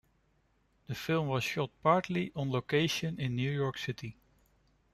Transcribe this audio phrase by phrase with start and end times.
[0.87, 4.17] The film was shot partly on location in New York City.